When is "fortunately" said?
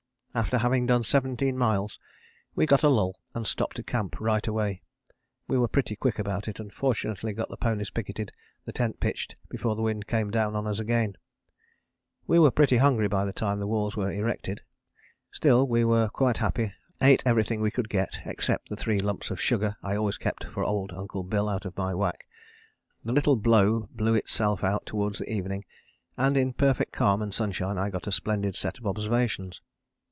6.71-7.33